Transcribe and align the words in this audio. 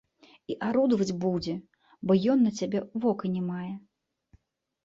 І 0.51 0.53
арудаваць 0.67 1.17
будзе, 1.25 1.53
бо 2.07 2.15
ён 2.35 2.39
на 2.47 2.51
цябе 2.61 2.79
вока 3.05 3.25
не 3.35 3.43
мае. 3.51 3.71